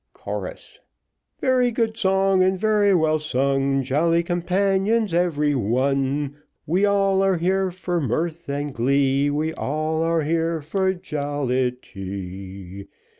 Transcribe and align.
Chorus 0.13 0.79
Very 1.41 1.69
good 1.69 1.95
song, 1.95 2.41
and 2.41 2.57
very 2.59 2.91
well 2.95 3.19
sung, 3.19 3.83
Jolly 3.83 4.23
companions 4.23 5.13
every 5.13 5.53
one; 5.53 6.37
We 6.65 6.85
all 6.85 7.21
are 7.21 7.37
here 7.37 7.69
for 7.69 8.01
mirth 8.01 8.49
and 8.49 8.73
glee, 8.73 9.29
We 9.29 9.53
all 9.53 10.01
are 10.01 10.23
here 10.23 10.59
for 10.59 10.95
jollity. 10.95 12.87